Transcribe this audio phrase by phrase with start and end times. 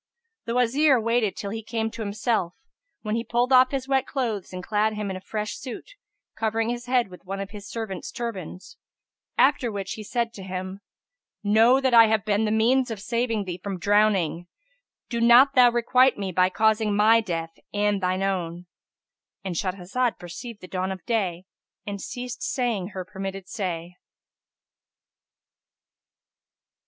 [0.45, 2.55] The Wazir waited till he came to himself,
[3.03, 5.91] when he pulled off his wet clothes and clad him in a fresh suit,
[6.35, 8.77] covering his head with one of his servants' turbands;
[9.37, 10.81] after which he said to him,
[11.43, 14.47] Know that I have been the means of saving thee from drowning:
[15.07, 20.67] do not thou requite me by causing my death and shine own."ÄAnd Shahrazad perceived the
[20.67, 21.45] dawn of day
[21.85, 23.97] and ceased saying her permitted say.